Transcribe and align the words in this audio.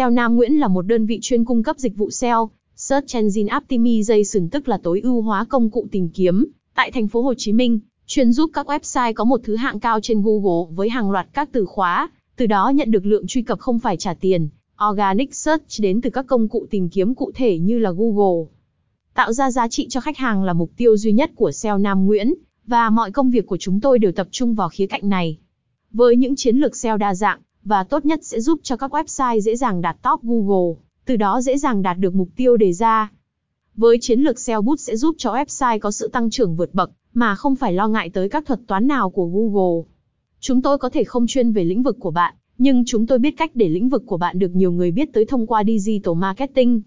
SEO 0.00 0.10
Nam 0.10 0.36
Nguyễn 0.36 0.60
là 0.60 0.68
một 0.68 0.82
đơn 0.82 1.06
vị 1.06 1.18
chuyên 1.22 1.44
cung 1.44 1.62
cấp 1.62 1.78
dịch 1.78 1.96
vụ 1.96 2.10
SEO, 2.10 2.50
Search 2.76 3.14
Engine 3.14 3.54
Optimization 3.58 4.48
tức 4.48 4.68
là 4.68 4.78
tối 4.82 5.00
ưu 5.00 5.22
hóa 5.22 5.44
công 5.44 5.70
cụ 5.70 5.86
tìm 5.90 6.08
kiếm, 6.08 6.46
tại 6.74 6.90
thành 6.90 7.08
phố 7.08 7.22
Hồ 7.22 7.34
Chí 7.36 7.52
Minh, 7.52 7.78
chuyên 8.06 8.32
giúp 8.32 8.50
các 8.52 8.66
website 8.66 9.12
có 9.14 9.24
một 9.24 9.40
thứ 9.44 9.56
hạng 9.56 9.80
cao 9.80 10.00
trên 10.02 10.22
Google 10.22 10.74
với 10.74 10.88
hàng 10.88 11.10
loạt 11.10 11.26
các 11.32 11.48
từ 11.52 11.64
khóa, 11.66 12.10
từ 12.36 12.46
đó 12.46 12.68
nhận 12.68 12.90
được 12.90 13.06
lượng 13.06 13.26
truy 13.26 13.42
cập 13.42 13.58
không 13.58 13.78
phải 13.78 13.96
trả 13.96 14.14
tiền. 14.14 14.48
Organic 14.90 15.34
Search 15.34 15.80
đến 15.80 16.00
từ 16.00 16.10
các 16.10 16.26
công 16.26 16.48
cụ 16.48 16.66
tìm 16.70 16.88
kiếm 16.88 17.14
cụ 17.14 17.30
thể 17.34 17.58
như 17.58 17.78
là 17.78 17.90
Google. 17.90 18.50
Tạo 19.14 19.32
ra 19.32 19.50
giá 19.50 19.68
trị 19.68 19.86
cho 19.88 20.00
khách 20.00 20.16
hàng 20.16 20.44
là 20.44 20.52
mục 20.52 20.70
tiêu 20.76 20.96
duy 20.96 21.12
nhất 21.12 21.30
của 21.34 21.52
SEO 21.52 21.78
Nam 21.78 22.06
Nguyễn, 22.06 22.34
và 22.66 22.90
mọi 22.90 23.10
công 23.10 23.30
việc 23.30 23.46
của 23.46 23.56
chúng 23.56 23.80
tôi 23.80 23.98
đều 23.98 24.12
tập 24.12 24.28
trung 24.30 24.54
vào 24.54 24.68
khía 24.68 24.86
cạnh 24.86 25.08
này. 25.08 25.38
Với 25.92 26.16
những 26.16 26.36
chiến 26.36 26.56
lược 26.56 26.76
SEO 26.76 26.96
đa 26.96 27.14
dạng, 27.14 27.40
và 27.64 27.84
tốt 27.84 28.04
nhất 28.04 28.20
sẽ 28.22 28.40
giúp 28.40 28.60
cho 28.62 28.76
các 28.76 28.94
website 28.94 29.40
dễ 29.40 29.56
dàng 29.56 29.80
đạt 29.80 29.96
top 30.02 30.22
Google, 30.22 30.74
từ 31.06 31.16
đó 31.16 31.40
dễ 31.40 31.58
dàng 31.58 31.82
đạt 31.82 31.98
được 31.98 32.14
mục 32.14 32.28
tiêu 32.36 32.56
đề 32.56 32.72
ra. 32.72 33.12
Với 33.76 33.98
chiến 34.00 34.20
lược 34.20 34.38
SEO 34.38 34.62
Boost 34.62 34.80
sẽ 34.80 34.96
giúp 34.96 35.14
cho 35.18 35.34
website 35.34 35.78
có 35.78 35.90
sự 35.90 36.08
tăng 36.08 36.30
trưởng 36.30 36.56
vượt 36.56 36.74
bậc, 36.74 36.90
mà 37.14 37.34
không 37.34 37.56
phải 37.56 37.72
lo 37.72 37.88
ngại 37.88 38.10
tới 38.10 38.28
các 38.28 38.46
thuật 38.46 38.60
toán 38.66 38.86
nào 38.86 39.10
của 39.10 39.26
Google. 39.26 39.82
Chúng 40.40 40.62
tôi 40.62 40.78
có 40.78 40.90
thể 40.90 41.04
không 41.04 41.26
chuyên 41.26 41.52
về 41.52 41.64
lĩnh 41.64 41.82
vực 41.82 41.96
của 42.00 42.10
bạn, 42.10 42.34
nhưng 42.58 42.84
chúng 42.86 43.06
tôi 43.06 43.18
biết 43.18 43.36
cách 43.36 43.50
để 43.54 43.68
lĩnh 43.68 43.88
vực 43.88 44.02
của 44.06 44.16
bạn 44.16 44.38
được 44.38 44.50
nhiều 44.54 44.72
người 44.72 44.90
biết 44.90 45.12
tới 45.12 45.24
thông 45.24 45.46
qua 45.46 45.64
digital 45.64 46.14
marketing. 46.14 46.82